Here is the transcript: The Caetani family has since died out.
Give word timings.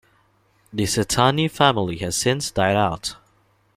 The 0.73 0.85
Caetani 0.85 1.47
family 1.51 1.97
has 1.97 2.17
since 2.17 2.49
died 2.49 2.75
out. 2.75 3.17